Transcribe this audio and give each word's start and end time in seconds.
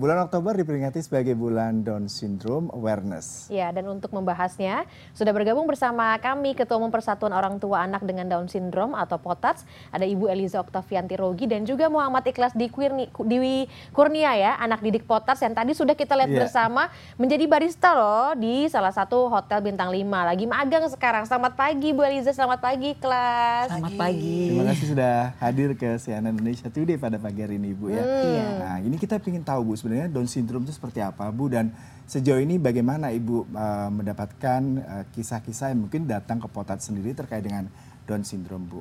Bulan 0.00 0.16
Oktober 0.24 0.56
diperingati 0.56 0.96
sebagai 1.04 1.36
bulan 1.36 1.84
Down 1.84 2.08
Syndrome 2.08 2.72
Awareness. 2.72 3.52
Ya, 3.52 3.68
dan 3.68 3.84
untuk 3.84 4.08
membahasnya 4.16 4.88
sudah 5.12 5.28
bergabung 5.28 5.68
bersama 5.68 6.16
kami 6.16 6.56
Ketua 6.56 6.80
Umum 6.80 6.88
Persatuan 6.88 7.36
Orang 7.36 7.60
Tua 7.60 7.84
Anak 7.84 8.00
dengan 8.08 8.24
Down 8.24 8.48
Syndrome 8.48 8.96
atau 8.96 9.20
POTATS, 9.20 9.68
ada 9.92 10.08
Ibu 10.08 10.32
Eliza 10.32 10.64
Oktavianti 10.64 11.20
Rogi 11.20 11.44
dan 11.44 11.68
juga 11.68 11.92
Muhammad 11.92 12.24
Ikhlas 12.24 12.56
di 12.56 12.72
Dewi 13.28 13.68
Kurnia 13.92 14.32
ya, 14.40 14.56
anak 14.56 14.80
didik 14.80 15.04
POTATS 15.04 15.44
yang 15.44 15.52
tadi 15.52 15.76
sudah 15.76 15.92
kita 15.92 16.16
lihat 16.16 16.32
yeah. 16.32 16.48
bersama 16.48 16.88
menjadi 17.20 17.44
barista 17.44 17.92
loh 17.92 18.32
di 18.40 18.72
salah 18.72 18.96
satu 18.96 19.28
hotel 19.28 19.60
bintang 19.60 19.92
5. 19.92 20.00
Lagi 20.00 20.48
magang 20.48 20.88
sekarang. 20.88 21.28
Selamat 21.28 21.60
pagi 21.60 21.92
Bu 21.92 22.08
Eliza, 22.08 22.32
selamat 22.32 22.64
pagi 22.64 22.96
kelas. 22.96 23.68
Selamat 23.68 24.00
pagi. 24.00 24.48
Terima 24.48 24.64
kasih 24.64 24.86
sudah 24.96 25.36
hadir 25.44 25.76
ke 25.76 26.00
CNN 26.00 26.32
Indonesia 26.32 26.72
Today 26.72 26.96
pada 26.96 27.20
pagi 27.20 27.44
hari 27.44 27.60
ini 27.60 27.76
Ibu 27.76 27.92
ya. 27.92 28.00
Hmm. 28.00 28.48
Nah, 28.64 28.76
ini 28.80 28.96
kita 28.96 29.20
ingin 29.20 29.44
tahu 29.44 29.60
Bu 29.68 29.89
sebenarnya 29.90 30.14
Down 30.14 30.30
syndrome 30.30 30.62
itu 30.70 30.78
seperti 30.78 31.02
apa 31.02 31.26
Bu 31.34 31.50
dan 31.50 31.74
sejauh 32.06 32.38
ini 32.38 32.62
bagaimana 32.62 33.10
Ibu 33.10 33.50
uh, 33.50 33.90
mendapatkan 33.90 34.62
eh, 34.78 35.04
kisah-kisah 35.10 35.66
uh, 35.66 35.70
yang 35.74 35.82
mungkin 35.82 36.06
datang 36.06 36.38
ke 36.38 36.46
Potat 36.46 36.78
sendiri 36.78 37.10
terkait 37.10 37.42
dengan 37.42 37.66
Down 38.06 38.22
syndrome 38.22 38.70
Bu? 38.70 38.78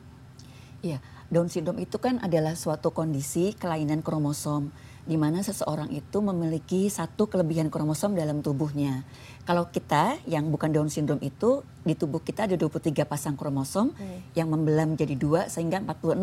Iya, 0.85 1.01
Down 1.33 1.49
syndrome 1.49 1.81
itu 1.81 1.97
kan 1.97 2.21
adalah 2.21 2.53
suatu 2.53 2.93
kondisi 2.93 3.57
kelainan 3.57 4.05
kromosom 4.05 4.69
di 5.09 5.17
mana 5.17 5.41
seseorang 5.41 5.89
itu 5.89 6.21
memiliki 6.21 6.85
satu 6.93 7.25
kelebihan 7.25 7.73
kromosom 7.73 8.13
dalam 8.13 8.45
tubuhnya. 8.45 9.01
Kalau 9.49 9.65
kita 9.73 10.21
yang 10.29 10.53
bukan 10.53 10.69
Down 10.69 10.93
syndrome 10.93 11.25
itu 11.25 11.65
di 11.81 11.97
tubuh 11.97 12.21
kita 12.21 12.45
ada 12.45 12.53
23 12.53 12.93
pasang 13.09 13.33
kromosom 13.33 13.97
hmm. 13.97 14.37
yang 14.37 14.45
membelah 14.53 14.85
menjadi 14.85 15.17
dua 15.17 15.49
sehingga 15.49 15.81
46. 15.81 16.21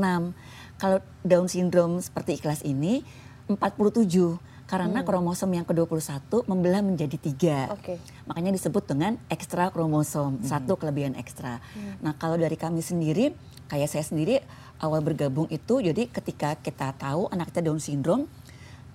Kalau 0.78 1.02
Down 1.26 1.50
syndrome 1.50 1.98
seperti 1.98 2.38
ikhlas 2.38 2.62
ini 2.62 3.02
47 3.50 4.54
karena 4.66 5.00
hmm. 5.02 5.06
kromosom 5.06 5.50
yang 5.54 5.62
ke-21 5.62 6.42
membelah 6.50 6.82
menjadi 6.82 7.16
tiga. 7.16 7.70
Okay. 7.78 8.02
Makanya 8.26 8.50
disebut 8.50 8.82
dengan 8.90 9.14
ekstra 9.30 9.70
kromosom, 9.70 10.42
hmm. 10.42 10.46
satu 10.46 10.74
kelebihan 10.74 11.14
ekstra. 11.14 11.62
Hmm. 11.72 12.02
Nah 12.02 12.12
kalau 12.18 12.34
dari 12.34 12.58
kami 12.58 12.82
sendiri, 12.82 13.30
kayak 13.70 13.86
saya 13.86 14.02
sendiri 14.02 14.42
awal 14.82 15.06
bergabung 15.06 15.46
itu, 15.54 15.78
jadi 15.78 16.10
ketika 16.10 16.58
kita 16.58 16.92
tahu 16.98 17.30
anak 17.30 17.54
kita 17.54 17.62
Down 17.62 17.78
syndrome, 17.78 18.26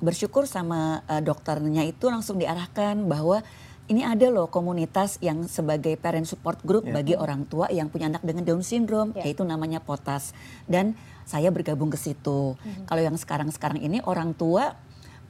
bersyukur 0.03 0.43
sama 0.43 1.07
uh, 1.07 1.23
dokternya 1.23 1.87
itu 1.87 2.11
langsung 2.11 2.35
diarahkan 2.35 3.07
bahwa 3.07 3.39
ini 3.87 4.03
ada 4.03 4.27
loh 4.31 4.47
komunitas 4.51 5.19
yang 5.23 5.47
sebagai 5.47 5.95
parent 5.99 6.27
support 6.27 6.59
group 6.63 6.87
yeah. 6.87 6.95
bagi 6.95 7.15
orang 7.15 7.47
tua 7.47 7.71
yang 7.71 7.87
punya 7.87 8.11
anak 8.11 8.23
dengan 8.27 8.43
Down 8.43 8.63
syndrome, 8.63 9.15
yeah. 9.15 9.31
yaitu 9.31 9.47
namanya 9.47 9.79
POTAS. 9.79 10.35
Dan 10.67 10.99
saya 11.23 11.47
bergabung 11.47 11.87
ke 11.87 11.95
situ. 11.95 12.55
Mm 12.55 12.59
-hmm. 12.59 12.85
Kalau 12.91 13.01
yang 13.03 13.15
sekarang-sekarang 13.15 13.79
ini 13.79 14.03
orang 14.03 14.35
tua 14.35 14.75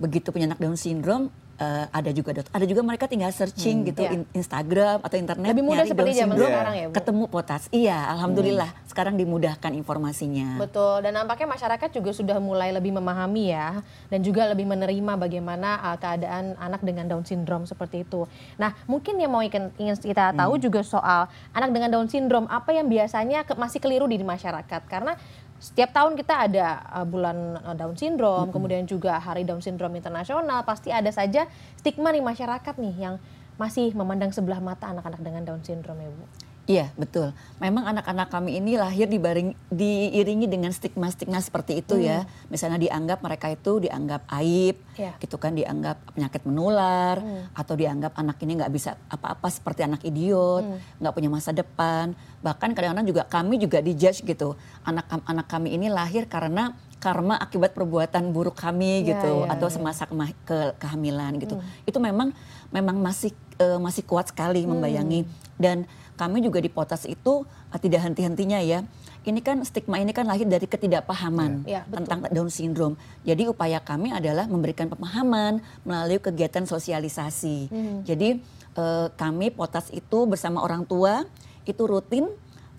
begitu 0.01 0.33
punya 0.33 0.49
anak 0.49 0.57
Down 0.57 0.73
syndrome 0.73 1.29
uh, 1.61 1.85
ada 1.93 2.09
juga 2.09 2.41
ada 2.41 2.65
juga 2.65 2.81
mereka 2.81 3.05
tinggal 3.05 3.29
searching 3.29 3.85
hmm, 3.85 3.87
gitu 3.93 4.01
yeah. 4.03 4.25
Instagram 4.33 4.97
atau 5.05 5.15
internet 5.21 5.53
lebih 5.53 5.65
mudah 5.65 5.85
seperti 5.85 6.11
zaman 6.17 6.35
sekarang 6.35 6.75
ya 6.75 6.85
Bu? 6.89 6.93
ketemu 6.97 7.23
potas 7.29 7.63
iya 7.69 7.97
alhamdulillah 8.17 8.69
hmm. 8.73 8.89
sekarang 8.89 9.15
dimudahkan 9.15 9.71
informasinya 9.77 10.57
betul 10.57 11.05
dan 11.05 11.13
nampaknya 11.13 11.47
masyarakat 11.53 11.89
juga 11.93 12.11
sudah 12.11 12.37
mulai 12.41 12.73
lebih 12.73 12.97
memahami 12.97 13.53
ya 13.53 13.85
dan 14.09 14.19
juga 14.25 14.49
lebih 14.49 14.65
menerima 14.65 15.13
bagaimana 15.15 15.93
uh, 15.93 15.97
keadaan 16.01 16.57
anak 16.57 16.81
dengan 16.81 17.05
Down 17.05 17.23
syndrome 17.23 17.69
seperti 17.69 18.03
itu 18.03 18.25
nah 18.57 18.73
mungkin 18.89 19.21
yang 19.21 19.31
mau 19.31 19.45
ingin, 19.45 19.69
ingin 19.77 19.95
kita 20.01 20.33
tahu 20.33 20.57
hmm. 20.57 20.63
juga 20.65 20.81
soal 20.81 21.29
anak 21.53 21.69
dengan 21.69 21.93
Down 21.93 22.09
syndrome 22.09 22.49
apa 22.49 22.73
yang 22.73 22.89
biasanya 22.89 23.45
ke, 23.45 23.53
masih 23.53 23.79
keliru 23.79 24.09
di 24.09 24.17
masyarakat 24.21 24.81
karena 24.89 25.15
setiap 25.61 25.93
tahun 25.93 26.17
kita 26.17 26.49
ada 26.49 26.81
uh, 26.89 27.05
bulan 27.05 27.61
uh, 27.61 27.77
Down 27.77 27.93
syndrome, 27.93 28.49
-hmm. 28.49 28.53
kemudian 28.57 28.83
juga 28.89 29.21
Hari 29.21 29.45
Down 29.45 29.61
syndrome 29.61 29.93
internasional, 29.93 30.65
pasti 30.65 30.89
ada 30.89 31.13
saja 31.13 31.45
stigma 31.77 32.09
di 32.09 32.17
masyarakat 32.17 32.81
nih 32.81 32.95
yang 32.97 33.15
masih 33.61 33.93
memandang 33.93 34.33
sebelah 34.33 34.57
mata 34.57 34.89
anak-anak 34.89 35.21
dengan 35.21 35.45
Down 35.45 35.61
syndrome 35.61 36.01
ya 36.01 36.09
Bu. 36.09 36.25
Iya 36.69 36.93
betul. 36.93 37.33
Memang 37.57 37.89
anak-anak 37.89 38.29
kami 38.29 38.61
ini 38.61 38.77
lahir 38.77 39.09
dibaring, 39.09 39.57
diiringi 39.73 40.45
dengan 40.45 40.69
stigma-stigma 40.69 41.41
seperti 41.41 41.81
itu 41.81 41.97
ya. 41.97 42.21
hmm. 42.21 42.29
ya. 42.29 42.49
Misalnya 42.53 42.77
dianggap 42.77 43.19
mereka 43.25 43.49
itu 43.49 43.81
dianggap 43.81 44.29
aib, 44.41 44.77
yeah. 44.93 45.17
gitu 45.17 45.41
kan, 45.41 45.57
dianggap 45.57 45.97
penyakit 46.13 46.45
menular, 46.45 47.17
hmm. 47.17 47.57
atau 47.57 47.73
dianggap 47.73 48.13
anak 48.13 48.37
ini 48.45 48.61
nggak 48.61 48.71
bisa 48.73 48.93
apa-apa 49.09 49.49
seperti 49.49 49.89
anak 49.89 50.05
idiot, 50.05 50.61
hmm. 50.61 51.01
nggak 51.01 51.11
hmm. 51.11 51.17
punya 51.17 51.29
masa 51.33 51.49
depan. 51.49 52.13
Bahkan 52.45 52.69
kadang-kadang 52.77 53.07
juga 53.09 53.23
kami 53.25 53.57
juga 53.57 53.81
dijudge 53.81 54.21
gitu. 54.21 54.53
Anak-anak 54.85 55.49
kami 55.49 55.73
ini 55.73 55.89
lahir 55.89 56.29
karena 56.29 56.77
karma 57.01 57.41
akibat 57.41 57.73
perbuatan 57.73 58.29
buruk 58.29 58.61
kami 58.61 59.01
yeah, 59.01 59.17
gitu, 59.17 59.33
yeah, 59.49 59.53
atau 59.57 59.67
yeah. 59.67 59.75
semasa 59.81 60.05
ke 60.05 60.13
ke 60.45 60.59
kehamilan 60.77 61.41
gitu. 61.41 61.57
Hmm. 61.57 61.89
Itu 61.89 61.97
memang 61.97 62.37
memang 62.69 63.01
masih 63.01 63.33
uh, 63.57 63.81
masih 63.81 64.05
kuat 64.05 64.29
sekali 64.29 64.61
hmm. 64.61 64.69
membayangi 64.77 65.21
dan 65.57 65.89
kami 66.21 66.45
juga 66.45 66.61
di 66.61 66.69
Potas 66.69 67.09
itu 67.09 67.41
uh, 67.49 67.79
tidak 67.81 68.05
henti-hentinya 68.05 68.61
ya. 68.61 68.85
Ini 69.25 69.41
kan 69.41 69.61
stigma 69.65 69.97
ini 69.97 70.13
kan 70.13 70.29
lahir 70.29 70.45
dari 70.45 70.65
ketidakpahaman 70.69 71.65
ya, 71.65 71.81
ya, 71.81 71.89
tentang 71.89 72.29
Down 72.29 72.49
syndrome. 72.53 72.93
Jadi 73.25 73.49
upaya 73.49 73.81
kami 73.81 74.13
adalah 74.13 74.45
memberikan 74.45 74.85
pemahaman 74.85 75.61
melalui 75.81 76.21
kegiatan 76.21 76.65
sosialisasi. 76.69 77.57
Hmm. 77.73 77.97
Jadi 78.05 78.37
uh, 78.77 79.09
kami 79.17 79.49
Potas 79.49 79.89
itu 79.89 80.29
bersama 80.29 80.61
orang 80.61 80.85
tua 80.85 81.25
itu 81.65 81.81
rutin 81.85 82.29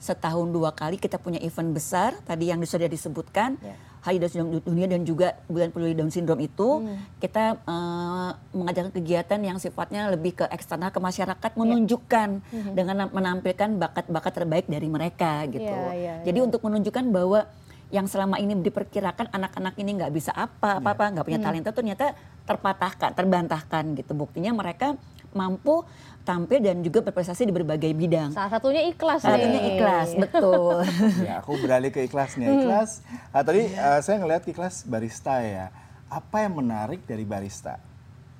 setahun 0.03 0.51
dua 0.51 0.75
kali 0.75 0.99
kita 0.99 1.19
punya 1.19 1.39
event 1.43 1.71
besar 1.71 2.19
tadi 2.27 2.51
yang 2.51 2.63
sudah 2.63 2.87
disebutkan. 2.87 3.59
Ya 3.59 3.75
Down 4.03 4.31
Syndrome 4.31 4.63
Dunia 4.67 4.87
dan 4.91 5.07
juga 5.07 5.39
Bulan 5.47 5.71
Peduli 5.71 5.95
Down 5.95 6.11
Syndrome 6.11 6.43
itu 6.51 6.83
hmm. 6.83 7.23
kita 7.23 7.63
uh, 7.63 8.35
mengajarkan 8.51 8.91
kegiatan 8.91 9.39
yang 9.39 9.59
sifatnya 9.63 10.11
lebih 10.11 10.43
ke 10.43 10.45
eksternal 10.51 10.91
ke 10.91 10.99
masyarakat 10.99 11.51
yeah. 11.55 11.61
menunjukkan 11.63 12.29
hmm. 12.43 12.73
dengan 12.75 13.07
menampilkan 13.15 13.79
bakat-bakat 13.79 14.33
terbaik 14.35 14.67
dari 14.67 14.91
mereka 14.91 15.47
gitu. 15.47 15.63
Yeah, 15.63 15.95
yeah, 15.95 16.19
Jadi 16.27 16.39
yeah. 16.43 16.47
untuk 16.51 16.61
menunjukkan 16.67 17.05
bahwa 17.15 17.47
yang 17.93 18.09
selama 18.09 18.41
ini 18.41 18.57
diperkirakan 18.57 19.29
anak-anak 19.37 19.77
ini 19.77 20.01
nggak 20.01 20.13
bisa 20.17 20.33
apa 20.33 20.81
apa 20.81 21.05
nggak 21.13 21.29
punya 21.29 21.39
hmm. 21.39 21.47
talenta 21.47 21.71
ternyata 21.77 22.17
terpatahkan 22.49 23.13
terbantahkan 23.13 23.85
gitu 24.01 24.17
buktinya 24.17 24.57
mereka 24.57 24.97
mampu 25.33 25.85
tampil 26.23 26.63
dan 26.63 26.81
juga 26.81 27.03
berprestasi 27.03 27.51
di 27.51 27.55
berbagai 27.55 27.91
bidang. 27.93 28.31
Salah 28.31 28.51
satunya 28.55 28.87
ikhlas 28.87 29.27
Salah 29.27 29.39
satunya 29.39 29.61
ikhlas, 29.75 30.09
betul. 30.15 30.87
ya, 31.27 31.43
aku 31.43 31.59
beralih 31.59 31.91
ke 31.91 32.07
ikhlasnya. 32.07 32.47
Hmm. 32.47 32.59
Ikhlas, 32.63 33.03
hmm. 33.03 33.35
ah, 33.35 33.43
tadi 33.43 33.63
uh, 33.75 34.01
saya 34.01 34.17
ngelihat 34.23 34.43
ikhlas 34.47 34.87
barista 34.87 35.43
ya. 35.43 35.75
Apa 36.07 36.47
yang 36.47 36.63
menarik 36.63 37.03
dari 37.09 37.27
barista? 37.27 37.83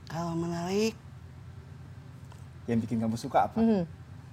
Kalau 0.07 0.37
menarik, 0.37 0.95
yang 2.71 2.79
bikin 2.79 3.03
kamu 3.03 3.17
suka 3.19 3.51
apa? 3.51 3.59
Hmm. 3.59 3.83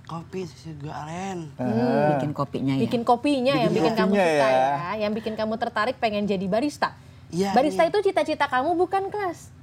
Kopi 0.09 0.45
susu 0.45 0.73
aren. 0.89 1.53
Hmm. 1.57 2.17
Bikin 2.17 2.31
kopinya 2.33 2.73
ya. 2.77 2.81
Bikin 2.85 3.01
kopinya 3.05 3.53
bikin 3.53 3.65
yang 3.65 3.73
bikin 3.73 3.93
kamu 3.93 4.13
suka 4.13 4.47
ya. 4.49 4.49
ya. 4.49 4.91
Yang 5.05 5.11
bikin 5.21 5.33
kamu 5.37 5.53
tertarik 5.57 5.95
pengen 5.97 6.25
jadi 6.25 6.45
barista. 6.49 6.97
Ya, 7.29 7.53
barista 7.53 7.85
ya. 7.85 7.93
itu 7.93 8.09
cita-cita 8.09 8.49
kamu 8.49 8.73
bukan 8.73 9.13
kelas? 9.13 9.53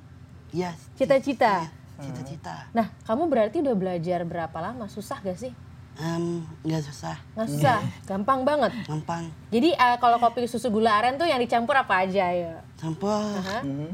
Iya. 0.54 0.70
Cita-cita. 0.94 1.66
Ya 1.66 1.85
cita-cita. 2.00 2.68
Nah, 2.76 2.92
kamu 3.08 3.28
berarti 3.28 3.64
udah 3.64 3.76
belajar 3.76 4.20
berapa 4.28 4.58
lama? 4.60 4.86
Susah 4.88 5.20
gak 5.24 5.38
sih? 5.40 5.52
Um, 5.96 6.44
nggak 6.60 6.84
susah. 6.92 7.16
Nggak 7.32 7.48
susah, 7.56 7.78
gampang 8.04 8.44
banget. 8.44 8.68
Gampang. 8.84 9.32
Jadi 9.48 9.72
uh, 9.72 9.96
kalau 9.96 10.20
kopi 10.20 10.44
susu 10.44 10.68
gula 10.68 10.92
aren 10.92 11.16
tuh 11.16 11.24
yang 11.24 11.40
dicampur 11.40 11.72
apa 11.72 12.04
aja 12.04 12.28
ya? 12.36 12.60
Campur. 12.76 13.16
Uh 13.16 13.40
-huh. 13.40 13.62
hmm. 13.64 13.92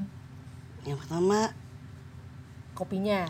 Yang 0.82 0.98
pertama 1.06 1.54
kopinya. 2.74 3.22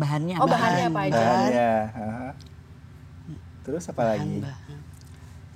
Bahannya. 0.00 0.36
Oh 0.40 0.48
bahannya 0.48 0.84
apa 0.88 1.00
aja? 1.04 1.20
Bahannya. 1.20 1.72
Uh-huh. 1.84 2.32
Terus 3.68 3.84
apa 3.92 4.00
bahan, 4.00 4.10
lagi? 4.16 4.36
Bahan. 4.40 4.78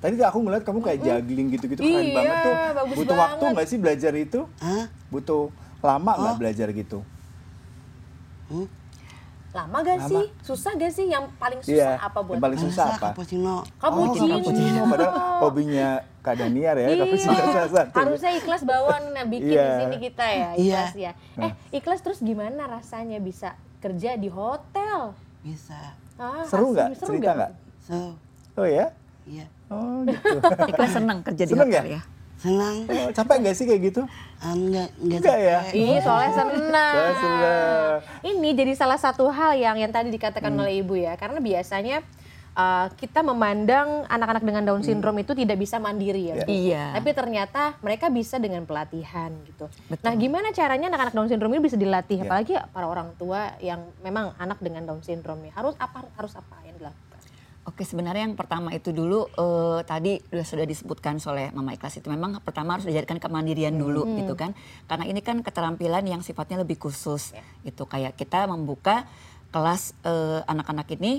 Tadi 0.02 0.14
aku 0.18 0.38
ngeliat 0.42 0.62
kamu 0.66 0.78
kayak 0.82 0.98
juggling 1.00 1.48
gitu-gitu 1.54 1.80
keren 1.80 2.04
iya, 2.04 2.16
banget 2.18 2.36
tuh. 2.42 2.54
Butuh 3.00 3.16
banget. 3.16 3.22
waktu 3.22 3.44
nggak 3.54 3.68
sih 3.70 3.78
belajar 3.80 4.12
itu? 4.18 4.40
Hah? 4.60 4.84
Butuh 5.08 5.48
lama 5.80 6.12
nggak 6.20 6.34
oh. 6.36 6.38
belajar 6.42 6.68
gitu? 6.74 6.98
Hmm? 8.48 8.66
Lama 9.52 9.84
gak 9.84 9.98
Lama. 10.00 10.08
sih? 10.08 10.24
Susah 10.40 10.72
gak 10.80 10.92
sih? 10.96 11.12
Yang 11.12 11.28
paling 11.36 11.60
susah 11.60 12.00
iya, 12.00 12.00
apa 12.00 12.18
buat? 12.24 12.40
Yang 12.40 12.44
paling 12.48 12.60
susah 12.64 12.84
apa? 12.88 13.08
Cappuccino. 13.12 13.56
Cappuccino. 13.76 14.32
Oh, 14.32 14.40
cappuccino. 14.40 14.80
Padahal 14.88 15.12
hobinya 15.44 15.88
Kak 16.24 16.34
Daniar 16.40 16.76
ya, 16.80 16.88
cappuccino 17.04 17.32
salah 17.56 17.70
satu. 17.70 17.96
Harusnya 18.00 18.32
ikhlas 18.40 18.62
bawaan 18.64 19.02
bikin 19.32 19.52
yeah. 19.52 19.68
di 19.68 19.74
sini 19.84 19.96
kita 20.00 20.24
ya, 20.24 20.48
ikhlas 20.56 20.92
yeah. 20.96 21.14
ya. 21.36 21.44
Eh, 21.44 21.52
ikhlas 21.76 22.00
terus 22.00 22.24
gimana 22.24 22.64
rasanya 22.64 23.20
bisa 23.20 23.52
kerja 23.84 24.16
di 24.16 24.32
hotel? 24.32 25.12
Bisa. 25.44 26.00
Ah, 26.16 26.48
seru 26.48 26.72
nggak? 26.72 26.96
Cerita 26.96 27.30
nggak? 27.36 27.52
Seru. 27.84 28.16
Oh 28.56 28.64
ya? 28.64 28.88
Iya. 29.28 29.46
Oh 29.68 30.00
gitu. 30.08 30.36
ikhlas 30.72 30.90
senang 30.96 31.20
kerja 31.20 31.42
di 31.44 31.52
seneng 31.52 31.68
hotel 31.68 31.84
ya? 31.84 32.00
ya? 32.00 32.02
Senang. 32.42 32.76
Oh, 32.90 33.08
capek 33.14 33.36
gak 33.46 33.54
sih 33.54 33.64
kayak 33.70 33.82
gitu? 33.94 34.02
enggak, 34.42 34.90
enggak, 34.98 35.18
enggak 35.22 35.38
ya? 35.38 35.58
Iya, 35.70 35.98
soalnya 36.02 36.32
senang. 36.34 36.94
soalnya 36.98 37.16
senang. 37.22 37.94
Ini 38.26 38.48
jadi 38.58 38.72
salah 38.74 38.98
satu 38.98 39.30
hal 39.30 39.54
yang 39.54 39.78
yang 39.78 39.94
tadi 39.94 40.10
dikatakan 40.10 40.50
hmm. 40.50 40.60
oleh 40.66 40.72
Ibu 40.82 40.94
ya, 40.98 41.14
karena 41.14 41.38
biasanya 41.38 42.02
uh, 42.56 42.86
kita 42.98 43.22
memandang 43.22 44.04
anak-anak 44.08 44.42
dengan 44.44 44.62
Down 44.66 44.82
syndrome 44.84 45.20
hmm. 45.20 45.24
itu 45.24 45.32
tidak 45.38 45.56
bisa 45.62 45.76
mandiri 45.78 46.32
ya. 46.32 46.34
Yeah. 46.42 46.48
Iya. 46.48 46.84
Tapi 46.98 47.10
ternyata 47.14 47.62
mereka 47.80 48.10
bisa 48.10 48.36
dengan 48.42 48.66
pelatihan 48.66 49.32
gitu. 49.46 49.70
Betul. 49.88 50.04
Nah, 50.04 50.14
gimana 50.18 50.48
caranya 50.50 50.90
anak-anak 50.92 51.14
Down 51.14 51.28
syndrome 51.30 51.54
ini 51.54 51.62
bisa 51.62 51.78
dilatih? 51.78 52.18
Yeah. 52.22 52.26
Apalagi 52.28 52.52
para 52.74 52.86
orang 52.88 53.14
tua 53.16 53.56
yang 53.62 53.80
memang 54.02 54.34
anak 54.36 54.58
dengan 54.58 54.84
Down 54.84 55.00
syndrome 55.04 55.48
ya. 55.48 55.52
Harus 55.56 55.74
apa 55.78 56.04
harus 56.18 56.32
apa 56.36 56.56
yang 56.66 56.76
dilakukan? 56.78 57.11
Oke, 57.62 57.86
sebenarnya 57.86 58.26
yang 58.26 58.34
pertama 58.34 58.74
itu 58.74 58.90
dulu 58.90 59.30
uh, 59.38 59.78
tadi 59.86 60.18
sudah 60.18 60.42
sudah 60.42 60.66
disebutkan 60.66 61.22
oleh 61.30 61.54
Mama 61.54 61.70
Ikhlas 61.78 61.94
itu 61.94 62.10
memang 62.10 62.42
pertama 62.42 62.74
harus 62.74 62.90
diajarkan 62.90 63.22
kemandirian 63.22 63.78
dulu 63.78 64.02
hmm. 64.02 64.18
gitu 64.18 64.34
kan. 64.34 64.50
Karena 64.90 65.06
ini 65.06 65.22
kan 65.22 65.46
keterampilan 65.46 66.02
yang 66.02 66.26
sifatnya 66.26 66.66
lebih 66.66 66.82
khusus 66.82 67.30
yeah. 67.30 67.46
gitu. 67.62 67.86
Kayak 67.86 68.18
kita 68.18 68.50
membuka 68.50 69.06
kelas 69.54 69.94
eh, 70.02 70.42
anak-anak 70.42 70.90
uh, 70.90 70.94
ini 70.98 71.12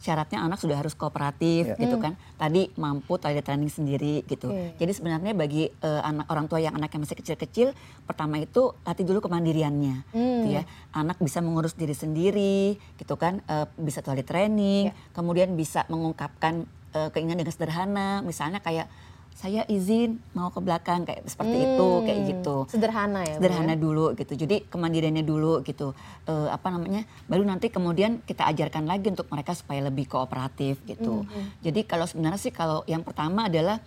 syaratnya 0.00 0.40
anak 0.40 0.56
sudah 0.56 0.80
harus 0.80 0.96
kooperatif 0.96 1.76
yeah. 1.76 1.78
gitu 1.78 2.00
hmm. 2.00 2.04
kan. 2.08 2.12
Tadi 2.40 2.72
mampu 2.80 3.20
tadi 3.20 3.36
training 3.44 3.68
sendiri 3.68 4.24
gitu. 4.24 4.48
Yeah. 4.48 4.72
Jadi 4.80 4.92
sebenarnya 4.96 5.36
bagi 5.36 5.68
uh, 5.68 6.00
anak 6.00 6.26
orang 6.32 6.48
tua 6.48 6.58
yang 6.58 6.72
anaknya 6.72 7.04
masih 7.04 7.20
kecil-kecil, 7.20 7.76
pertama 8.08 8.40
itu 8.40 8.72
latih 8.82 9.04
dulu 9.04 9.20
kemandiriannya, 9.20 10.08
mm. 10.08 10.16
gitu 10.16 10.48
ya. 10.56 10.64
Anak 10.96 11.20
bisa 11.20 11.44
mengurus 11.44 11.76
diri 11.76 11.92
sendiri, 11.92 12.80
gitu 12.96 13.14
kan. 13.20 13.44
Uh, 13.44 13.68
bisa 13.76 14.00
toilet 14.00 14.24
training, 14.24 14.88
yeah. 14.88 15.12
kemudian 15.12 15.52
bisa 15.52 15.84
mengungkapkan 15.92 16.64
uh, 16.96 17.12
keinginan 17.12 17.44
dengan 17.44 17.52
sederhana, 17.52 18.08
misalnya 18.24 18.64
kayak 18.64 18.88
saya 19.36 19.64
izin 19.72 20.20
mau 20.36 20.52
ke 20.52 20.60
belakang 20.60 21.08
kayak 21.08 21.24
seperti 21.24 21.56
hmm, 21.56 21.66
itu 21.72 21.88
kayak 22.04 22.20
gitu 22.28 22.56
sederhana 22.68 23.20
ya 23.24 23.40
sederhana 23.40 23.72
ya? 23.72 23.78
dulu 23.80 24.12
gitu 24.12 24.32
jadi 24.36 24.56
kemandiriannya 24.68 25.24
dulu 25.24 25.64
gitu 25.64 25.96
uh, 26.28 26.48
apa 26.52 26.68
namanya 26.68 27.08
baru 27.24 27.48
nanti 27.48 27.72
kemudian 27.72 28.20
kita 28.28 28.44
ajarkan 28.52 28.84
lagi 28.84 29.08
untuk 29.08 29.32
mereka 29.32 29.56
supaya 29.56 29.88
lebih 29.88 30.12
kooperatif 30.12 30.84
gitu 30.84 31.24
hmm, 31.24 31.30
hmm. 31.32 31.46
jadi 31.64 31.80
kalau 31.88 32.04
sebenarnya 32.04 32.40
sih 32.40 32.52
kalau 32.52 32.84
yang 32.84 33.00
pertama 33.00 33.48
adalah 33.48 33.80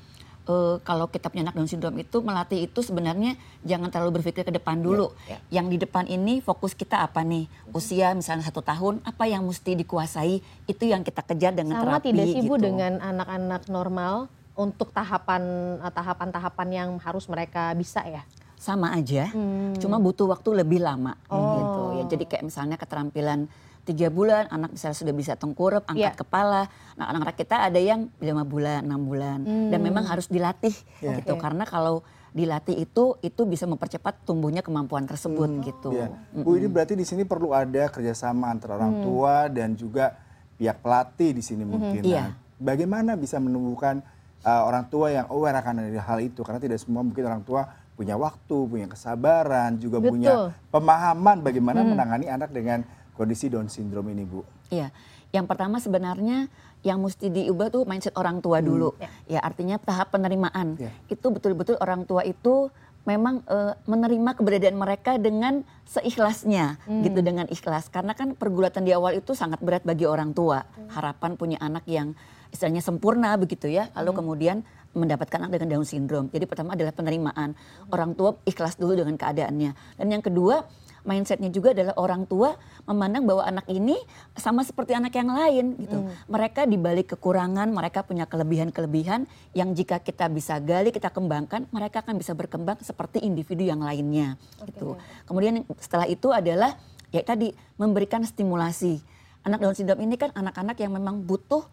uh, 0.48 0.80
kalau 0.84 1.08
kita 1.08 1.32
punya 1.32 1.48
anak 1.48 1.56
Down 1.56 1.70
syndrome 1.70 2.04
itu 2.04 2.18
melatih 2.20 2.68
itu 2.68 2.80
sebenarnya 2.84 3.36
jangan 3.64 3.90
terlalu 3.92 4.20
berpikir 4.22 4.44
ke 4.44 4.54
depan 4.54 4.80
dulu. 4.80 5.12
Yeah, 5.28 5.40
yeah. 5.40 5.62
Yang 5.62 5.66
di 5.68 5.78
depan 5.88 6.06
ini 6.08 6.44
fokus 6.44 6.76
kita 6.76 7.04
apa 7.04 7.24
nih? 7.24 7.48
Usia 7.72 8.12
misalnya 8.16 8.44
satu 8.48 8.60
tahun, 8.64 9.00
apa 9.08 9.24
yang 9.28 9.44
mesti 9.48 9.76
dikuasai? 9.80 10.44
Itu 10.68 10.84
yang 10.88 11.04
kita 11.04 11.24
kejar 11.24 11.56
dengan 11.56 11.80
Sama 11.80 11.84
terapi. 12.00 12.10
Sama 12.12 12.16
tidak 12.16 12.26
sih 12.28 12.42
gitu. 12.44 12.58
dengan 12.60 12.94
anak-anak 13.00 13.62
normal 13.72 14.16
untuk 14.54 14.94
tahapan 14.94 15.42
eh, 15.82 15.94
tahapan-tahapan 15.94 16.68
yang 16.70 16.90
harus 17.02 17.26
mereka 17.30 17.74
bisa 17.74 18.06
ya? 18.06 18.24
Sama 18.58 18.96
aja, 18.96 19.28
hmm. 19.28 19.76
cuma 19.84 20.00
butuh 20.00 20.24
waktu 20.32 20.64
lebih 20.64 20.80
lama 20.80 21.20
oh. 21.28 21.40
gitu 21.60 21.82
ya. 22.00 22.04
Jadi 22.16 22.24
kayak 22.32 22.44
misalnya 22.48 22.80
keterampilan 22.80 23.52
tiga 23.84 24.08
bulan 24.08 24.48
anak 24.48 24.72
misalnya 24.72 24.96
sudah 24.96 25.12
bisa 25.12 25.36
tengkurap, 25.36 25.84
angkat 25.84 26.16
yeah. 26.16 26.16
kepala. 26.16 26.72
Nah 26.96 27.12
anak-anak 27.12 27.36
kita 27.36 27.56
ada 27.60 27.76
yang 27.76 28.08
lima 28.24 28.48
bulan, 28.48 28.88
enam 28.88 29.04
bulan, 29.04 29.44
hmm. 29.44 29.68
dan 29.68 29.80
memang 29.84 30.08
harus 30.08 30.32
dilatih 30.32 30.72
yeah. 31.04 31.20
gitu. 31.20 31.36
Okay. 31.36 31.44
Karena 31.44 31.68
kalau 31.68 32.08
dilatih 32.34 32.88
itu 32.88 33.20
itu 33.22 33.42
bisa 33.46 33.70
mempercepat 33.70 34.26
tumbuhnya 34.26 34.66
kemampuan 34.66 35.06
tersebut 35.06 35.50
hmm. 35.52 35.62
gitu. 35.68 35.92
Yeah. 35.94 36.16
Bu 36.32 36.56
ini 36.56 36.72
berarti 36.72 36.96
di 36.96 37.04
sini 37.04 37.28
perlu 37.28 37.52
ada 37.52 37.92
kerjasama 37.92 38.48
antara 38.48 38.80
orang 38.80 39.00
hmm. 39.00 39.04
tua 39.04 39.36
dan 39.52 39.76
juga 39.76 40.16
pihak 40.56 40.80
pelatih 40.80 41.36
di 41.36 41.44
sini 41.44 41.68
mungkin. 41.68 42.00
Hmm. 42.00 42.08
Nah, 42.08 42.16
yeah. 42.16 42.30
bagaimana 42.64 43.20
bisa 43.20 43.38
menumbuhkan 43.44 44.00
uh, 44.44 44.62
orang 44.68 44.86
tua 44.92 45.12
yang 45.12 45.26
aware 45.32 45.56
akan 45.58 45.88
dari 45.88 46.00
hal 46.00 46.20
itu 46.20 46.44
karena 46.44 46.60
tidak 46.60 46.80
semua 46.80 47.02
mungkin 47.02 47.24
orang 47.26 47.44
tua 47.44 47.68
punya 47.94 48.18
waktu, 48.18 48.58
punya 48.68 48.88
kesabaran, 48.90 49.78
juga 49.78 50.02
Betul. 50.02 50.12
punya 50.18 50.32
pemahaman 50.74 51.46
bagaimana 51.46 51.86
hmm. 51.86 51.90
menangani 51.94 52.28
anak 52.30 52.50
dengan 52.50 52.82
kondisi 53.14 53.48
Down 53.48 53.70
syndrome 53.70 54.12
ini, 54.12 54.26
Bu. 54.26 54.42
Iya. 54.74 54.90
Yang 55.34 55.46
pertama 55.50 55.78
sebenarnya 55.78 56.50
yang 56.82 57.02
mesti 57.02 57.30
diubah 57.30 57.70
tuh 57.70 57.86
mindset 57.86 58.14
orang 58.18 58.42
tua 58.42 58.60
hmm. 58.60 58.66
dulu. 58.66 58.90
Ya. 58.98 59.10
ya, 59.38 59.40
artinya 59.46 59.78
tahap 59.78 60.10
penerimaan. 60.10 60.78
Ya. 60.82 60.92
Itu 61.06 61.30
betul-betul 61.30 61.78
orang 61.80 62.06
tua 62.10 62.26
itu 62.26 62.74
memang 63.04 63.44
uh, 63.52 63.76
menerima 63.84 64.32
keberadaan 64.36 64.80
mereka 64.80 65.20
dengan 65.20 65.68
seikhlasnya 65.84 66.80
hmm. 66.88 67.04
gitu 67.04 67.20
dengan 67.20 67.46
ikhlas 67.52 67.92
karena 67.92 68.16
kan 68.16 68.32
pergulatan 68.32 68.88
di 68.88 68.96
awal 68.96 69.20
itu 69.20 69.36
sangat 69.36 69.60
berat 69.60 69.84
bagi 69.84 70.08
orang 70.08 70.32
tua 70.32 70.64
hmm. 70.64 70.88
harapan 70.96 71.36
punya 71.36 71.60
anak 71.60 71.84
yang 71.84 72.16
istilahnya 72.54 72.86
sempurna 72.86 73.34
begitu 73.36 73.66
ya. 73.66 73.90
Lalu 73.98 74.14
hmm. 74.14 74.20
kemudian 74.22 74.58
mendapatkan 74.94 75.42
anak 75.42 75.58
dengan 75.58 75.82
Down 75.82 75.86
syndrome. 75.90 76.30
Jadi 76.30 76.46
pertama 76.46 76.78
adalah 76.78 76.94
penerimaan. 76.94 77.58
Orang 77.90 78.14
tua 78.14 78.38
ikhlas 78.46 78.78
dulu 78.78 78.94
dengan 78.94 79.18
keadaannya. 79.18 79.98
Dan 79.98 80.08
yang 80.14 80.22
kedua 80.22 80.62
mindsetnya 81.04 81.52
juga 81.52 81.76
adalah 81.76 81.94
orang 82.00 82.24
tua 82.24 82.56
memandang 82.88 83.28
bahwa 83.28 83.44
anak 83.44 83.68
ini 83.68 83.96
sama 84.40 84.64
seperti 84.64 84.96
anak 84.96 85.12
yang 85.12 85.30
lain 85.34 85.66
gitu. 85.82 85.98
Hmm. 86.00 86.14
Mereka 86.32 86.64
dibalik 86.68 87.16
kekurangan, 87.16 87.68
mereka 87.74 88.08
punya 88.08 88.24
kelebihan-kelebihan 88.24 89.28
yang 89.52 89.76
jika 89.76 90.00
kita 90.00 90.32
bisa 90.32 90.58
gali, 90.64 90.96
kita 90.96 91.12
kembangkan, 91.12 91.68
mereka 91.76 92.02
akan 92.06 92.16
bisa 92.16 92.32
berkembang 92.32 92.80
seperti 92.80 93.20
individu 93.24 93.68
yang 93.68 93.84
lainnya 93.84 94.40
okay. 94.64 94.72
gitu. 94.72 94.96
Kemudian 95.28 95.68
setelah 95.82 96.08
itu 96.08 96.32
adalah 96.32 96.80
ya 97.12 97.22
tadi 97.22 97.52
memberikan 97.76 98.24
stimulasi. 98.24 99.04
Anak 99.44 99.60
Down 99.60 99.76
syndrome 99.76 100.08
ini 100.08 100.16
kan 100.16 100.32
anak-anak 100.32 100.80
yang 100.80 100.96
memang 100.96 101.20
butuh 101.28 101.68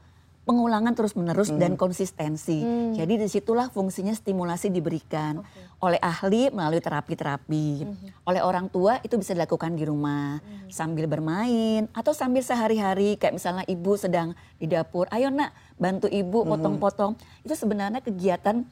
pengulangan 0.49 0.97
terus-menerus 0.97 1.53
hmm. 1.53 1.61
dan 1.61 1.73
konsistensi. 1.77 2.65
Hmm. 2.65 2.97
Jadi 2.97 3.21
di 3.21 3.29
situlah 3.29 3.69
fungsinya 3.69 4.11
stimulasi 4.17 4.73
diberikan 4.73 5.45
okay. 5.45 5.65
oleh 5.85 6.01
ahli 6.01 6.49
melalui 6.51 6.81
terapi-terapi, 6.81 7.69
hmm. 7.85 8.27
oleh 8.27 8.41
orang 8.41 8.73
tua 8.73 8.99
itu 9.05 9.21
bisa 9.21 9.37
dilakukan 9.37 9.77
di 9.77 9.85
rumah 9.85 10.41
hmm. 10.41 10.73
sambil 10.73 11.07
bermain 11.07 11.87
atau 11.93 12.17
sambil 12.17 12.41
sehari-hari 12.41 13.21
kayak 13.21 13.37
misalnya 13.37 13.65
ibu 13.69 13.93
sedang 14.01 14.33
di 14.57 14.67
dapur, 14.67 15.07
ayo 15.13 15.29
nak 15.29 15.53
bantu 15.77 16.09
ibu 16.09 16.43
hmm. 16.43 16.51
potong-potong. 16.57 17.13
Hmm. 17.15 17.45
Itu 17.47 17.55
sebenarnya 17.55 18.01
kegiatan 18.01 18.65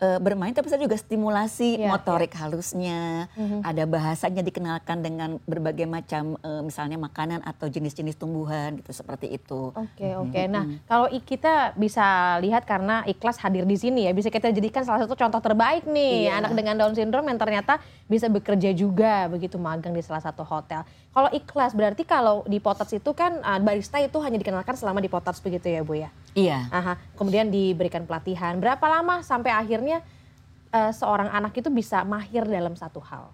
uh, 0.00 0.18
bermain 0.18 0.50
tapi 0.50 0.72
saya 0.72 0.80
juga 0.80 0.96
stimulasi 0.96 1.78
yeah, 1.78 1.92
motorik 1.92 2.32
yeah. 2.32 2.40
halusnya 2.40 3.00
mm-hmm. 3.36 3.60
ada 3.62 3.84
bahasanya 3.86 4.42
dikenalkan 4.42 5.04
dengan 5.04 5.36
berbagai 5.44 5.86
macam 5.86 6.40
uh, 6.40 6.64
misalnya 6.64 6.96
makanan 6.96 7.44
atau 7.44 7.68
jenis-jenis 7.68 8.16
tumbuhan 8.16 8.80
gitu 8.80 8.90
seperti 8.90 9.30
itu. 9.30 9.70
Oke 9.76 10.00
okay, 10.00 10.12
oke. 10.16 10.32
Okay. 10.32 10.44
Nah 10.48 10.64
kalau 10.88 11.06
kita 11.12 11.76
bisa 11.76 12.36
lihat 12.40 12.64
karena 12.64 13.04
ikhlas 13.06 13.38
hadir 13.38 13.68
di 13.68 13.76
sini 13.76 14.08
ya 14.08 14.12
bisa 14.16 14.32
kita 14.32 14.50
jadikan 14.50 14.82
salah 14.82 15.04
satu 15.04 15.14
contoh 15.14 15.38
terbaik 15.38 15.86
nih 15.86 16.32
yeah. 16.32 16.40
anak 16.40 16.56
dengan 16.56 16.74
Down 16.80 16.96
syndrome 16.96 17.28
yang 17.28 17.38
ternyata 17.38 17.78
bisa 18.08 18.26
bekerja 18.26 18.72
juga 18.74 19.28
begitu 19.30 19.60
magang 19.60 19.92
di 19.92 20.02
salah 20.02 20.24
satu 20.24 20.42
hotel. 20.42 20.82
Kalau 21.10 21.26
ikhlas 21.34 21.74
berarti 21.74 22.06
kalau 22.06 22.46
di 22.46 22.62
Potats 22.62 22.94
itu 22.94 23.10
kan 23.18 23.42
uh, 23.42 23.58
barista 23.58 23.98
itu 23.98 24.14
hanya 24.22 24.38
dikenalkan 24.38 24.78
selama 24.78 25.02
di 25.02 25.10
Potats 25.10 25.42
begitu 25.42 25.66
ya 25.66 25.82
Bu 25.82 25.98
ya? 25.98 26.10
Iya. 26.38 26.70
Aha. 26.70 26.94
Kemudian 27.18 27.50
diberikan 27.50 28.06
pelatihan. 28.06 28.54
Berapa 28.62 28.86
lama 28.86 29.18
sampai 29.26 29.50
akhirnya 29.50 30.06
uh, 30.70 30.94
seorang 30.94 31.26
anak 31.34 31.50
itu 31.58 31.66
bisa 31.66 32.06
mahir 32.06 32.46
dalam 32.46 32.78
satu 32.78 33.02
hal? 33.02 33.26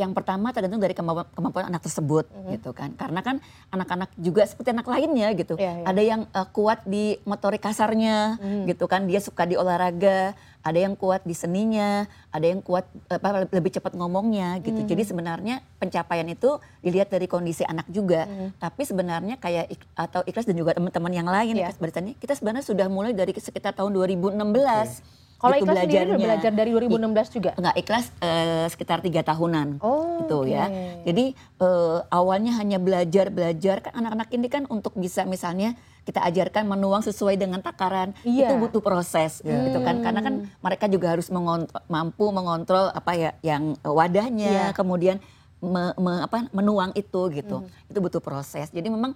Yang 0.00 0.12
pertama 0.16 0.48
tergantung 0.56 0.80
dari 0.80 0.96
kemampuan, 0.96 1.28
kemampuan 1.36 1.68
anak 1.68 1.84
tersebut 1.84 2.24
mm 2.24 2.32
-hmm. 2.32 2.52
gitu 2.56 2.70
kan. 2.72 2.90
Karena 2.96 3.20
kan 3.20 3.36
anak-anak 3.68 4.10
juga 4.16 4.48
seperti 4.48 4.72
anak 4.72 4.88
lainnya 4.88 5.28
gitu. 5.36 5.60
Yeah, 5.60 5.84
yeah. 5.84 5.88
Ada 5.92 6.02
yang 6.02 6.20
uh, 6.32 6.48
kuat 6.48 6.88
di 6.88 7.20
motorik 7.28 7.60
kasarnya 7.60 8.40
mm. 8.40 8.64
gitu 8.72 8.88
kan. 8.88 9.04
Dia 9.04 9.20
suka 9.20 9.44
di 9.44 9.60
olahraga, 9.60 10.32
ada 10.64 10.78
yang 10.80 10.96
kuat 10.96 11.20
di 11.28 11.36
seninya, 11.36 12.08
ada 12.32 12.46
yang 12.48 12.64
kuat 12.64 12.88
apa 13.12 13.44
lebih 13.52 13.76
cepat 13.76 13.92
ngomongnya 13.92 14.56
gitu. 14.64 14.80
Mm. 14.80 14.88
Jadi 14.88 15.02
sebenarnya 15.04 15.56
pencapaian 15.76 16.24
itu 16.32 16.56
dilihat 16.80 17.12
dari 17.12 17.28
kondisi 17.28 17.68
anak 17.68 17.84
juga. 17.92 18.24
Mm. 18.24 18.56
Tapi 18.56 18.82
sebenarnya 18.88 19.36
kayak 19.36 19.76
atau 19.92 20.24
ikhlas 20.24 20.48
dan 20.48 20.56
juga 20.56 20.72
teman-teman 20.72 21.12
yang 21.12 21.28
lain 21.28 21.60
yeah. 21.60 21.68
ikhlas 21.68 21.92
kita 22.16 22.32
sebenarnya 22.32 22.64
sudah 22.64 22.88
mulai 22.88 23.12
dari 23.12 23.36
sekitar 23.36 23.76
tahun 23.76 23.92
2016. 23.92 24.40
Okay 24.40 25.19
kalau 25.40 25.56
gitu 25.56 25.64
ikhlas 25.64 25.76
belajarnya. 25.80 26.04
sendiri 26.04 26.24
belajar 26.28 26.52
dari 26.52 26.70
2016 26.76 27.36
juga? 27.36 27.50
Enggak, 27.56 27.74
ikhlas 27.80 28.06
uh, 28.20 28.66
sekitar 28.68 28.98
tiga 29.00 29.24
tahunan. 29.24 29.80
Oh, 29.80 30.20
gitu 30.20 30.44
okay. 30.44 30.52
ya. 30.52 30.64
Jadi 31.08 31.24
uh, 31.64 32.04
awalnya 32.12 32.52
hanya 32.60 32.76
belajar-belajar 32.76 33.88
kan 33.88 33.92
anak-anak 33.96 34.28
ini 34.36 34.46
kan 34.52 34.68
untuk 34.68 34.92
bisa 35.00 35.24
misalnya 35.24 35.72
kita 36.04 36.20
ajarkan 36.26 36.68
menuang 36.68 37.00
sesuai 37.04 37.36
dengan 37.40 37.60
takaran 37.64 38.16
iya. 38.24 38.50
itu 38.50 38.54
butuh 38.56 38.82
proses 38.82 39.44
yeah. 39.44 39.68
gitu 39.68 39.78
kan 39.84 40.00
karena 40.00 40.20
kan 40.24 40.34
mereka 40.64 40.88
juga 40.88 41.12
harus 41.12 41.28
mengontrol, 41.28 41.80
mampu 41.86 42.24
mengontrol 42.32 42.88
apa 42.90 43.12
ya 43.14 43.30
yang 43.44 43.76
wadahnya 43.84 44.72
yeah. 44.72 44.74
kemudian 44.74 45.20
me, 45.60 45.92
me, 46.00 46.24
apa 46.24 46.48
menuang 46.56 46.96
itu 46.96 47.20
gitu 47.30 47.62
mm. 47.62 47.92
itu 47.92 47.98
butuh 48.00 48.18
proses 48.24 48.72
jadi 48.72 48.88
memang 48.88 49.12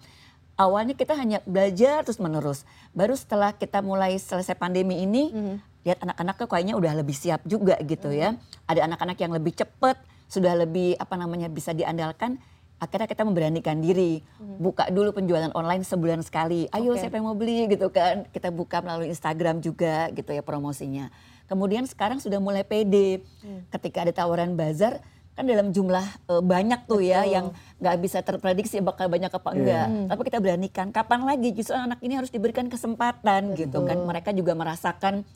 awalnya 0.61 0.93
kita 0.95 1.17
hanya 1.17 1.41
belajar 1.49 2.05
terus 2.05 2.21
menerus 2.21 2.69
baru 2.93 3.17
setelah 3.17 3.57
kita 3.57 3.81
mulai 3.81 4.21
selesai 4.21 4.55
pandemi 4.55 5.03
ini 5.03 5.33
mm 5.33 5.74
lihat 5.85 6.01
anak-anak 6.01 6.49
kayaknya 6.49 6.75
udah 6.75 6.93
lebih 6.97 7.13
siap 7.13 7.45
juga 7.45 7.77
gitu 7.85 8.09
ya. 8.11 8.33
Hmm. 8.33 8.41
Ada 8.67 8.81
anak-anak 8.89 9.19
yang 9.21 9.33
lebih 9.37 9.53
cepat, 9.53 10.01
sudah 10.27 10.57
lebih 10.57 10.97
apa 10.97 11.15
namanya 11.21 11.53
bisa 11.53 11.77
diandalkan. 11.77 12.41
Akhirnya 12.81 13.07
kita 13.07 13.23
memberanikan 13.23 13.79
diri, 13.79 14.21
hmm. 14.21 14.59
buka 14.61 14.91
dulu 14.91 15.15
penjualan 15.15 15.53
online 15.55 15.85
sebulan 15.87 16.21
sekali. 16.25 16.67
Ayo 16.73 16.97
okay. 16.97 17.07
siapa 17.07 17.21
yang 17.21 17.29
mau 17.31 17.37
beli 17.39 17.69
gitu 17.71 17.93
kan. 17.93 18.27
Kita 18.33 18.49
buka 18.51 18.81
melalui 18.81 19.13
Instagram 19.13 19.61
juga 19.61 20.11
gitu 20.11 20.33
ya 20.33 20.43
promosinya. 20.43 21.13
Kemudian 21.45 21.85
sekarang 21.85 22.19
sudah 22.19 22.41
mulai 22.41 22.65
pede. 22.65 23.21
Hmm. 23.45 23.69
Ketika 23.69 24.09
ada 24.09 24.13
tawaran 24.17 24.57
bazar, 24.57 25.05
kan 25.35 25.45
dalam 25.45 25.75
jumlah 25.75 26.07
uh, 26.31 26.43
banyak 26.43 26.87
tuh 26.87 27.03
ya 27.03 27.27
yang 27.27 27.51
nggak 27.83 27.97
bisa 28.01 28.23
terprediksi 28.23 28.79
bakal 28.79 29.11
banyak 29.11 29.29
apa 29.29 29.51
Iya. 29.53 29.59
enggak. 29.59 29.87
Tapi 30.15 30.21
kita 30.31 30.39
beranikan. 30.41 30.87
Kapan 30.95 31.21
lagi 31.27 31.51
justru 31.53 31.75
anak 31.75 32.01
ini 32.01 32.15
harus 32.17 32.31
diberikan 32.31 32.71
kesempatan 32.71 33.53
gitu 33.59 33.83
kan. 33.83 33.99
Mereka 33.99 34.31
juga 34.33 34.55
merasakan 34.55 35.27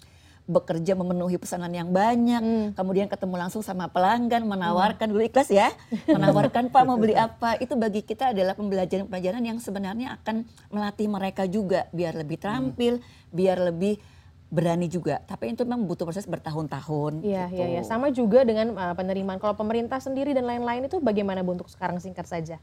bekerja 0.48 0.96
memenuhi 0.96 1.36
pesanan 1.36 1.68
yang 1.68 1.92
banyak, 1.92 2.72
kemudian 2.72 3.04
ketemu 3.06 3.36
langsung 3.36 3.60
sama 3.60 3.92
pelanggan, 3.92 4.48
menawarkan 4.48 5.12
dulu 5.12 5.20
ikhlas 5.20 5.52
ya, 5.52 5.68
menawarkan 6.16 6.72
Pak 6.72 6.82
mau 6.88 6.96
beli 6.96 7.12
apa, 7.12 7.60
itu 7.60 7.76
bagi 7.76 8.00
kita 8.00 8.32
adalah 8.32 8.56
pembelajaran-pembelajaran 8.56 9.44
yang 9.44 9.60
sebenarnya 9.60 10.16
akan 10.18 10.48
melatih 10.72 11.06
mereka 11.06 11.44
juga 11.44 11.84
biar 11.92 12.16
lebih 12.16 12.40
terampil, 12.40 13.04
biar 13.28 13.60
lebih 13.60 14.00
berani 14.48 14.88
juga. 14.88 15.20
Tapi 15.28 15.52
itu 15.52 15.68
memang 15.68 15.84
butuh 15.84 16.08
proses 16.08 16.24
bertahun-tahun. 16.24 17.20
Iya, 17.20 17.52
gitu. 17.52 17.60
iya, 17.60 17.66
iya. 17.78 17.82
Sama 17.84 18.08
juga 18.08 18.48
dengan 18.48 18.72
uh, 18.72 18.96
penerimaan. 18.96 19.36
Kalau 19.36 19.52
pemerintah 19.52 20.00
sendiri 20.00 20.32
dan 20.32 20.48
lain-lain 20.48 20.88
itu 20.88 20.96
bagaimana 21.04 21.44
Bu 21.44 21.52
untuk 21.52 21.68
sekarang 21.68 22.00
singkat 22.00 22.24
saja? 22.24 22.56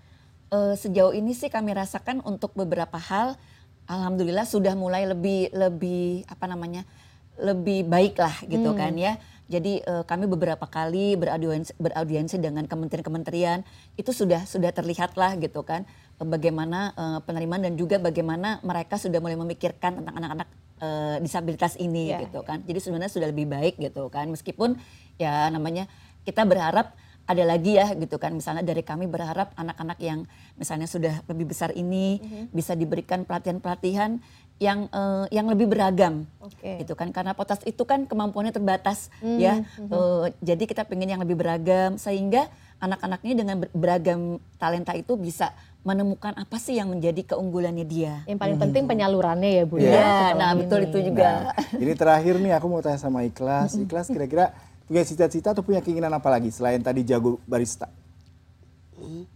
Eh, 0.54 0.76
sejauh 0.78 1.14
ini 1.14 1.34
sih 1.34 1.50
kami 1.50 1.74
rasakan 1.74 2.22
untuk 2.22 2.54
beberapa 2.54 3.02
hal, 3.02 3.34
alhamdulillah 3.90 4.46
sudah 4.46 4.78
mulai 4.78 5.10
lebih 5.10 5.50
lebih 5.50 6.22
apa 6.30 6.46
namanya 6.46 6.86
lebih 7.40 7.88
baik 7.88 8.16
lah 8.20 8.36
gitu 8.48 8.72
kan 8.76 8.96
ya. 8.96 9.20
Jadi 9.46 9.78
eh, 9.78 10.04
kami 10.10 10.26
beberapa 10.26 10.66
kali 10.66 11.14
beraudiensi, 11.22 11.78
beraudiensi 11.78 12.42
dengan 12.42 12.66
kementerian-kementerian 12.66 13.62
itu 13.94 14.10
sudah 14.10 14.42
sudah 14.50 14.74
terlihat 14.74 15.14
lah 15.22 15.38
gitu 15.38 15.62
kan 15.62 15.86
eh, 16.18 16.26
bagaimana 16.26 16.98
eh, 16.98 17.20
penerimaan 17.22 17.62
dan 17.62 17.78
juga 17.78 18.02
bagaimana 18.02 18.58
mereka 18.66 18.98
sudah 18.98 19.22
mulai 19.22 19.38
memikirkan 19.38 20.02
tentang 20.02 20.18
anak-anak 20.18 20.50
eh, 20.82 21.18
disabilitas 21.22 21.78
ini 21.78 22.10
Iya, 22.10 22.26
gitu 22.26 22.42
kan. 22.42 22.66
Jadi 22.66 22.80
sebenarnya 22.82 23.14
sudah 23.14 23.30
lebih 23.30 23.46
baik 23.46 23.78
gitu 23.78 24.10
kan. 24.10 24.26
Meskipun 24.34 24.82
ya 25.22 25.46
namanya 25.54 25.86
kita 26.26 26.42
berharap 26.42 26.98
ada 27.26 27.42
lagi 27.46 27.78
ya 27.78 27.94
gitu 27.94 28.18
kan. 28.18 28.34
Misalnya 28.34 28.66
dari 28.66 28.82
kami 28.82 29.06
berharap 29.06 29.54
anak-anak 29.58 29.98
yang 30.02 30.26
misalnya 30.58 30.90
sudah 30.90 31.22
lebih 31.30 31.54
besar 31.54 31.74
ini 31.74 32.22
bisa 32.54 32.74
diberikan 32.78 33.26
pelatihan-pelatihan 33.26 34.22
yang 34.56 34.88
eh, 34.88 35.26
yang 35.36 35.52
lebih 35.52 35.68
beragam 35.68 36.24
Oke. 36.40 36.80
gitu 36.80 36.96
kan 36.96 37.12
karena 37.12 37.36
potas 37.36 37.60
itu 37.68 37.84
kan 37.84 38.08
kemampuannya 38.08 38.56
terbatas 38.56 39.12
ya 39.20 39.60
Eh, 39.78 40.26
jadi 40.40 40.64
kita 40.64 40.88
pengen 40.88 41.12
yang 41.12 41.22
lebih 41.22 41.36
beragam 41.36 42.00
sehingga 42.00 42.48
anak-anak 42.80 43.20
ini 43.28 43.34
dengan 43.36 43.56
ber- 43.64 43.74
beragam 43.76 44.40
talenta 44.56 44.96
itu 44.96 45.16
bisa 45.16 45.52
menemukan 45.86 46.34
apa 46.34 46.58
sih 46.58 46.80
yang 46.80 46.90
menjadi 46.90 47.36
keunggulannya 47.36 47.86
dia 47.86 48.24
Yang 48.26 48.40
paling 48.42 48.58
penting 48.58 48.84
penyalurannya 48.90 49.52
ya 49.60 49.64
Bu 49.68 49.76
Iya, 49.78 49.92
ya. 49.92 50.02
setelah 50.02 50.36
nah 50.40 50.52
betul 50.58 50.80
ini. 50.82 50.88
itu 50.90 50.98
juga 51.12 51.28
Nah, 51.46 51.54
ini 51.78 51.94
terakhir 51.94 52.36
nih 52.40 52.52
aku 52.58 52.66
mau 52.72 52.82
tanya 52.82 52.98
sama 52.98 53.22
Ikhlas. 53.22 53.76
Ikhlas 53.76 54.08
kira-kira 54.10 54.56
punya 54.88 55.04
cita-cita 55.04 55.52
atau 55.54 55.62
punya 55.62 55.84
keinginan 55.84 56.10
apa 56.10 56.32
lagi 56.32 56.50
selain 56.50 56.80
tadi 56.80 57.04
jago 57.06 57.38
barista? 57.46 57.86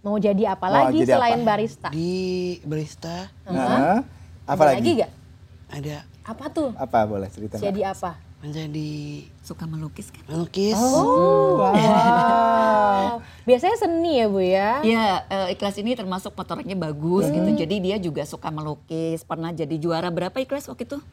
Mau 0.01 0.15
jadi 0.17 0.55
apa 0.55 0.65
Mau 0.65 0.75
lagi 0.89 1.03
jadi 1.03 1.19
selain 1.19 1.39
apa? 1.43 1.47
barista? 1.53 1.89
Di 1.91 2.13
barista 2.63 3.15
Nah, 3.45 4.01
apa 4.49 4.61
Ada 4.65 4.71
lagi? 4.81 4.91
gak? 4.97 5.11
ada 5.69 5.95
Apa 6.25 6.45
tuh? 6.49 6.69
Apa 6.73 7.05
boleh 7.05 7.29
cerita? 7.29 7.57
Mbak? 7.57 7.65
Jadi 7.69 7.81
apa? 7.85 8.11
menjadi 8.39 8.91
suka 9.43 9.67
melukis 9.67 10.07
kan 10.15 10.23
melukis. 10.31 10.71
Oh, 10.79 11.59
wow. 11.59 11.75
Wow. 11.75 13.19
Biasanya 13.47 13.75
seni 13.75 14.23
ya 14.23 14.31
Bu 14.31 14.39
ya? 14.39 14.79
Iya, 14.79 15.27
eh, 15.27 15.47
ikhlas 15.59 15.75
ini 15.75 15.91
termasuk 15.91 16.31
motoriknya 16.31 16.79
bagus 16.79 17.27
gitu. 17.27 17.49
Jadi 17.51 17.75
dia 17.83 17.99
juga 17.99 18.23
suka 18.23 18.47
melukis. 18.47 19.27
Pernah 19.27 19.51
jadi 19.51 19.75
juara 19.75 20.07
berapa 20.07 20.39
ikhlas 20.39 20.71
waktu 20.71 20.87
itu? 20.87 21.03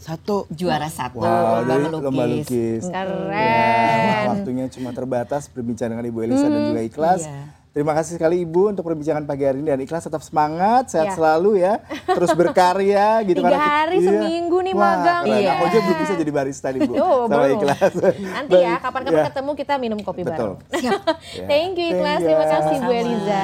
Satu. 0.00 0.48
Juara 0.48 0.88
satu 0.88 1.20
Wow, 1.20 1.28
lomba 1.28 1.68
dari 1.68 1.84
melukis. 1.84 2.00
lomba 2.00 2.24
lukis. 2.24 2.82
Keren. 2.88 4.00
Ya, 4.00 4.28
waktunya 4.32 4.64
cuma 4.72 4.90
terbatas 4.96 5.52
berbincang 5.52 5.92
dengan 5.92 6.08
Ibu 6.08 6.18
Elisa 6.24 6.48
dan 6.48 6.72
juga 6.72 6.80
Ikhlas. 6.80 7.28
Iya. 7.28 7.59
Terima 7.70 7.94
kasih 7.94 8.18
sekali 8.18 8.42
Ibu 8.42 8.74
untuk 8.74 8.82
perbincangan 8.82 9.22
pagi 9.22 9.46
hari 9.46 9.62
ini 9.62 9.70
dan 9.70 9.78
Ikhlas 9.78 10.02
tetap 10.02 10.18
semangat, 10.20 10.90
sehat 10.90 11.06
Iya. 11.06 11.14
selalu 11.14 11.50
ya, 11.56 11.78
terus 12.04 12.34
berkarya 12.34 13.06
gitu 13.30 13.38
Tiga 13.38 13.46
kita- 13.48 13.62
hari 13.62 13.96
seminggu 14.00 14.58
nih 14.60 14.74
Wah, 14.74 14.82
magang. 14.90 15.22
keren. 15.22 15.38
Iya. 15.38 15.50
Aku 15.52 15.62
aja 15.64 15.78
belum 15.78 15.96
bisa 15.96 16.14
jadi 16.18 16.32
barista 16.32 16.66
nih 16.68 16.80
Bu, 16.82 16.94
Oh, 16.98 17.20
sama 17.24 17.46
belum. 17.46 17.54
Ikhlas. 17.56 17.92
Nanti 18.18 18.56
ya, 18.58 18.74
kapan-kapan 18.76 19.14
ya. 19.16 19.26
ketemu 19.30 19.50
kita 19.54 19.74
minum 19.78 19.98
kopi 20.00 20.22
Betul. 20.22 20.58
bareng. 20.58 20.82
Thank 21.46 21.78
you 21.78 21.88
Thank 21.88 21.94
Ikhlas, 21.94 22.18
you. 22.18 22.26
terima 22.26 22.46
kasih 22.48 22.76
Bu. 22.76 22.90
Eliza. 22.90 23.42